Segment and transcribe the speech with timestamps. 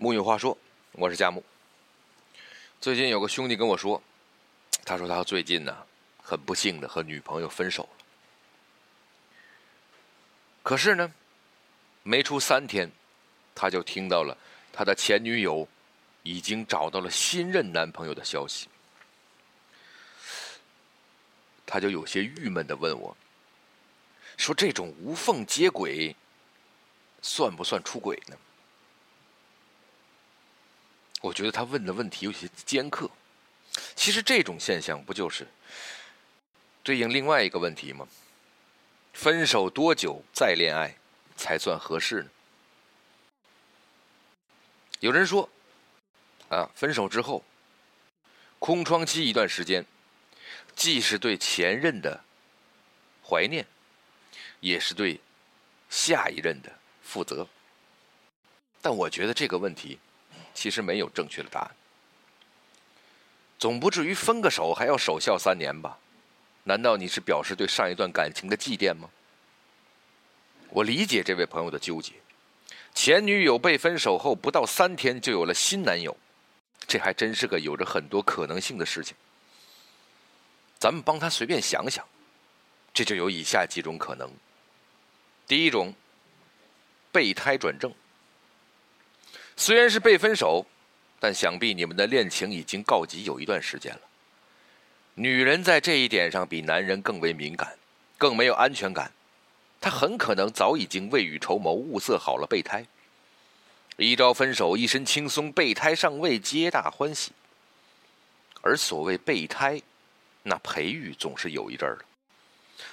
[0.00, 0.56] 木有话说，
[0.92, 1.42] 我是佳木。
[2.80, 4.00] 最近有个兄弟跟我说，
[4.84, 5.76] 他说他最近呢，
[6.22, 8.04] 很不幸的和女朋友分手了。
[10.62, 11.12] 可是呢，
[12.04, 12.88] 没出三天，
[13.56, 14.38] 他就听到了
[14.72, 15.66] 他的前女友
[16.22, 18.68] 已经找到了新任男朋友的消息。
[21.66, 23.16] 他就有些郁闷的问我，
[24.36, 26.14] 说这种无缝接轨，
[27.20, 28.36] 算不算出轨呢？
[31.20, 33.10] 我觉得他问的问题有些尖刻。
[33.94, 35.46] 其实这种现象不就是
[36.82, 38.08] 对应另外一个问题吗？
[39.12, 40.96] 分手多久再恋爱
[41.36, 42.30] 才算合适呢？
[45.00, 45.48] 有人说，
[46.48, 47.44] 啊，分手之后
[48.58, 49.84] 空窗期一段时间，
[50.74, 52.24] 既是对前任的
[53.28, 53.66] 怀念，
[54.60, 55.20] 也是对
[55.90, 56.72] 下一任的
[57.02, 57.46] 负责。
[58.80, 59.98] 但我觉得这个问题。
[60.58, 61.70] 其实没有正确的答案，
[63.60, 65.96] 总不至于分个手还要守孝三年吧？
[66.64, 69.08] 难道你是表示对上一段感情的祭奠吗？
[70.70, 72.14] 我理解这位朋友的纠结，
[72.92, 76.16] 前女友被分手后不到三天就有了新男友，
[76.88, 79.16] 这还真是个有着很多可能性的事情。
[80.76, 82.04] 咱们帮他随便想想，
[82.92, 84.28] 这就有以下几种可能：
[85.46, 85.94] 第一种，
[87.12, 87.94] 备胎转正。
[89.60, 90.64] 虽然是被分手，
[91.18, 94.00] 但想必你们的恋情已经告急有一段时间了。
[95.14, 97.76] 女人在这一点上比男人更为敏感，
[98.16, 99.10] 更没有安全感。
[99.80, 102.86] 她很可能早已经未雨绸缪，物色好了备胎。
[103.96, 107.32] 一朝分手，一身轻松，备胎上位，皆大欢喜。
[108.60, 109.82] 而所谓备胎，
[110.44, 112.04] 那培育总是有一阵儿的，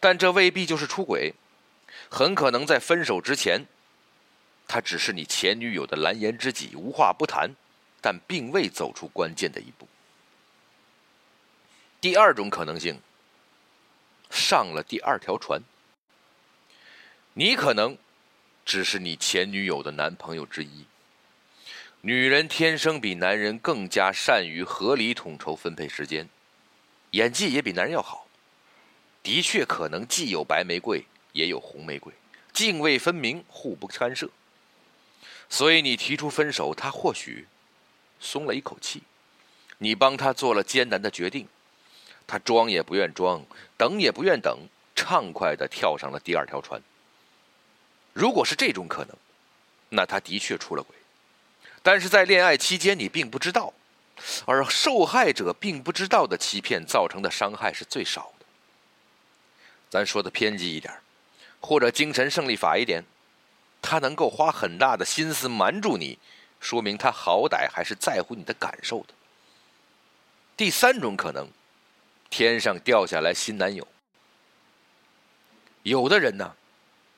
[0.00, 1.32] 但这未必就是出轨，
[2.08, 3.64] 很可能在分手之前。
[4.68, 7.50] 他只是你前女友的蓝颜知己，无话不谈，
[8.02, 9.88] 但并未走出关键的一步。
[12.00, 13.00] 第二种可能性，
[14.30, 15.62] 上了第二条船。
[17.32, 17.96] 你可能
[18.66, 20.84] 只是你前女友的男朋友之一。
[22.02, 26.28] 女人天生比男人更加善于合理统筹分配时间，
[27.12, 28.26] 演技也比男人要好。
[29.22, 32.12] 的确，可能既有白玫瑰，也有红玫瑰，
[32.52, 34.30] 泾渭分明，互不干涉。
[35.50, 37.46] 所以你提出分手，他或许
[38.20, 39.02] 松了一口气，
[39.78, 41.48] 你帮他做了艰难的决定，
[42.26, 43.42] 他装也不愿装，
[43.76, 46.80] 等也不愿等，畅快的跳上了第二条船。
[48.12, 49.16] 如果是这种可能，
[49.88, 50.94] 那他的确出了轨，
[51.82, 53.72] 但是在恋爱期间你并不知道，
[54.44, 58.46] 而受害者并不知道的欺骗造成的伤害是最少的。
[59.88, 60.92] 咱说的偏激一点，
[61.60, 63.02] 或者精神胜利法一点。
[63.88, 66.18] 他能够花很大的心思瞒住你，
[66.60, 69.14] 说明他好歹还是在乎你的感受的。
[70.58, 71.48] 第三种可能，
[72.28, 73.88] 天上掉下来新男友。
[75.84, 76.54] 有的人呢，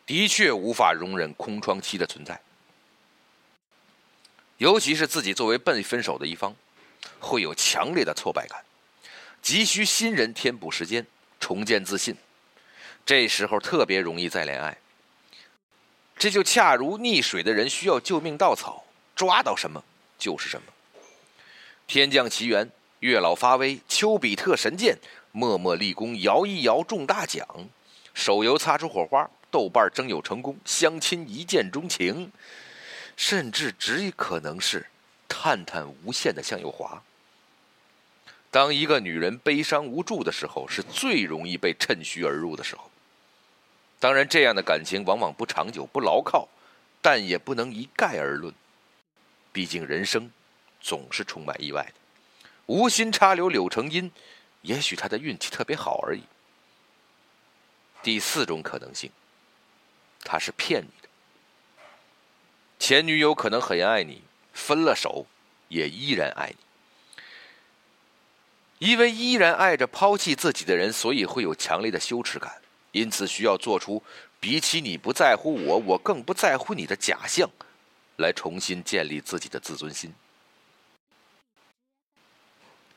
[0.06, 2.40] 的确无法容忍空窗期的存在，
[4.58, 6.54] 尤其是自己作为被分手的一方，
[7.18, 8.64] 会有强烈的挫败感，
[9.42, 11.04] 急需新人填补时间，
[11.40, 12.14] 重建自信。
[13.04, 14.79] 这时候特别容易再恋爱。
[16.20, 18.84] 这就恰如溺水的人需要救命稻草，
[19.16, 19.82] 抓到什么
[20.18, 20.70] 就是什么。
[21.86, 24.98] 天降奇缘，月老发威，丘比特神剑，
[25.32, 27.48] 默默立功，摇一摇中大奖，
[28.12, 32.30] 手游擦出火花，豆瓣征友成功，相亲一见钟情，
[33.16, 34.88] 甚至只可能是
[35.26, 37.02] 探探无限的向右滑。
[38.50, 42.89] 当一个女人悲伤无助的时候，是最容易被趁虚而入的时候。
[44.00, 46.48] 当然，这样的感情往往不长久、不牢靠，
[47.02, 48.52] 但也不能一概而论。
[49.52, 50.32] 毕竟人生
[50.80, 51.94] 总是充满意外的。
[52.64, 54.10] 无心插柳柳成荫，
[54.62, 56.22] 也许他的运气特别好而已。
[58.02, 59.10] 第四种可能性，
[60.24, 61.08] 他是骗你的。
[62.78, 64.22] 前女友可能很爱你，
[64.54, 65.26] 分了手
[65.68, 66.54] 也依然爱
[68.78, 72.62] 你，因为依然爱着抛弃自己的人，所以会有强烈的羞耻感。
[72.92, 74.02] 因此，需要做出
[74.40, 77.48] 比起你不在乎我，我更不在乎你的假象，
[78.16, 80.12] 来重新建立自己的自尊心。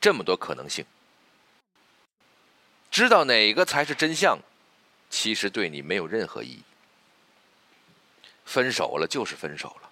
[0.00, 0.84] 这么多可能性，
[2.90, 4.38] 知道哪个才是真相，
[5.08, 6.62] 其实对你没有任何意义。
[8.44, 9.90] 分手了就是分手了，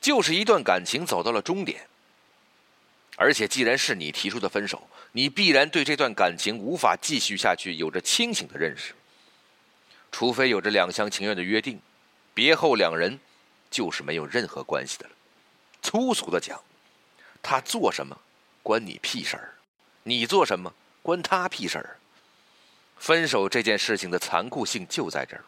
[0.00, 1.86] 就是一段感情走到了终点。
[3.16, 8.94] 而且，既然是你提出的分手，你必然对这段感情无法继续下去有着清醒的认识。
[10.10, 11.80] 除非有着两厢情愿的约定，
[12.34, 13.18] 别后两人
[13.70, 15.12] 就是没有任何关系的了。
[15.82, 16.60] 粗俗的讲，
[17.42, 18.18] 他做什么
[18.62, 19.54] 关你屁事儿，
[20.02, 20.72] 你做什么
[21.02, 21.96] 关他屁事儿。
[22.96, 25.44] 分手这件事情的残酷性就在这儿，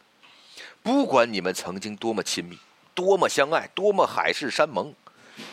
[0.82, 2.58] 不管你们曾经多么亲密，
[2.94, 4.94] 多么相爱，多么海誓山盟，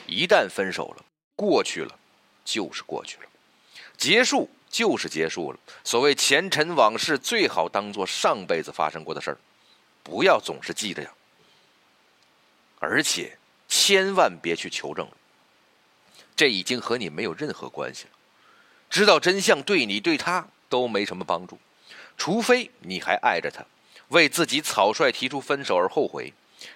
[0.05, 1.03] 一旦分手了，
[1.35, 1.97] 过去了，
[2.45, 3.23] 就是过去了，
[3.97, 5.59] 结束就是结束了。
[5.83, 9.37] 所谓前尘往事，最好当做上辈子发生过的事儿，
[10.03, 11.09] 不要总是记着呀。
[12.79, 13.37] 而且
[13.67, 15.07] 千万别去求证，
[16.35, 18.11] 这已经和你没有任何关系了。
[18.89, 21.59] 知道真相对你对他都没什么帮助。
[22.17, 23.65] 除非你还爱着他，
[24.09, 26.33] 为自己草率提出分手而后悔，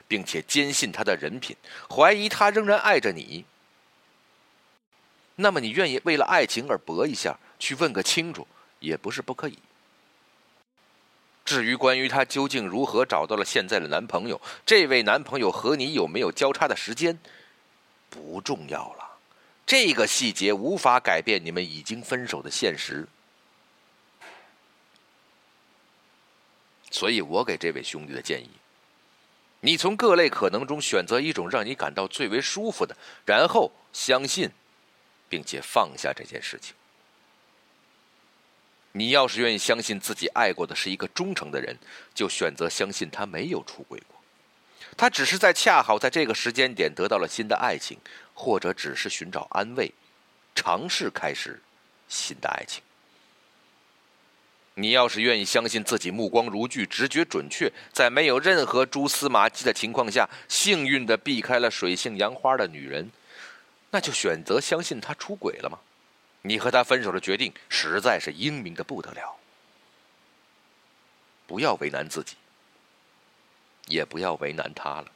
[0.08, 1.56] 并且坚信他的人品，
[1.90, 3.46] 怀疑他仍然爱着你，
[5.36, 8.48] 那么你愿意为了爱情而搏一下，去问个清楚，
[8.80, 9.60] 也不是不可以。
[11.46, 17.20] 至于关于他究竟如何找到了现在的男朋友，这位男朋友和你有没有交叉的时间，
[18.10, 19.18] 不重要了，
[19.66, 23.08] 这个细节无法改变你们已经分手的现实。
[26.90, 28.50] 所以我给这位兄弟的建议：
[29.60, 34.50] 你从各类可能中选择一种让你感到最为舒服的，然后相信，
[35.30, 36.74] 并且放下这件事情。
[38.94, 41.78] 你要是愿意相信自己爱过的是一个忠诚的人，
[42.14, 44.20] 就选择相信他没有出轨过，
[44.98, 47.98] 他只是在恰好在这个时间点得到了新的爱情，
[48.34, 49.92] 或者只是寻找安慰，
[50.54, 51.62] 尝试开始
[52.10, 52.84] 新的爱情。
[54.76, 63.12] 你要是愿意相信自己目光如炬、直觉准确，在没有任何蛛丝马迹的情况下，幸运的避开了水性杨花的女人，
[63.90, 65.78] 那就选择相信他出轨了吗？
[66.42, 69.38] 你和他分手的决定实在是英明的不得了。
[71.48, 72.36] 不要为难自己，
[73.88, 75.12] 也不要为难他了。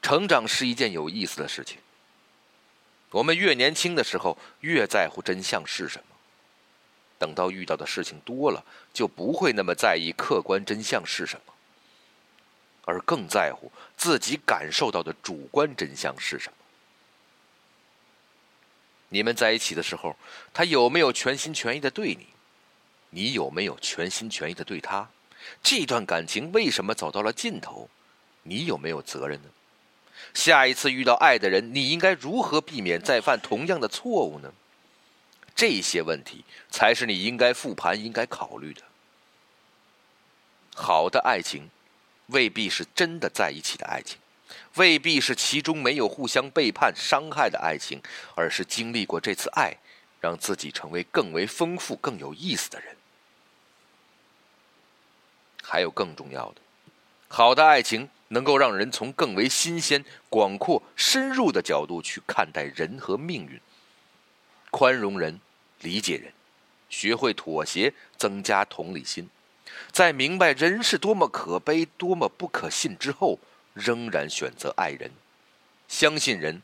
[0.00, 1.78] 成长是一件有意思的事情。
[3.10, 6.16] 我们越年轻的时候，越在乎真相是什么。
[7.18, 11.52] 等到遇到的事情多了，就不会那么在意客观真相是什么，
[12.84, 16.65] 而更在乎自己感受到的主观真相是什么。
[19.08, 20.16] 你们在一起的时候，
[20.52, 22.26] 他有没有全心全意的对你？
[23.10, 25.08] 你有没有全心全意的对他？
[25.62, 27.88] 这段感情为什么走到了尽头？
[28.42, 29.48] 你有没有责任呢？
[30.34, 34.52] 下一次遇到爱的人，你应该如何避免再犯同样的错误呢？
[35.54, 38.82] 这些问题才是你应该复盘、应该考虑的。
[40.74, 41.70] 好的爱情，
[42.26, 44.18] 未必是真的在一起的爱情，
[44.76, 48.00] 未必是其中没有互相背叛、伤害的爱情，
[48.34, 49.76] 而是经历过这次爱，
[50.20, 52.96] 让自己成为更为丰富、更有意思的人。
[55.62, 56.60] 还有更重要的，
[57.28, 63.60] 好的爱情能够让人从更为新鲜、广阔、深入的角度去看待人和命运，
[64.70, 65.40] 宽容人。
[65.80, 66.32] 理解人，
[66.88, 69.28] 学会妥协，增加同理心，
[69.92, 73.38] 在明白人是多么可悲、多么不可信之后，
[73.76, 75.10] 仍然选择爱人，
[75.86, 76.62] 相信人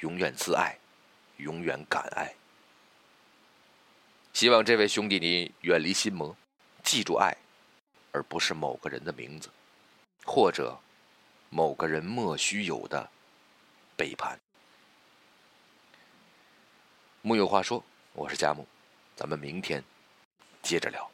[0.00, 0.76] 永远自爱，
[1.36, 2.34] 永远敢爱。
[4.32, 6.36] 希望这位兄弟你远离心魔，
[6.82, 7.36] 记住爱，
[8.10, 9.48] 而不是某个人的名字，
[10.24, 10.76] 或者
[11.48, 13.08] 某个人莫须有的
[13.96, 14.36] 背叛。
[17.22, 17.82] 木有话说。
[18.14, 18.66] 我是佳木，
[19.14, 19.84] 咱们明天
[20.60, 21.08] 接着聊。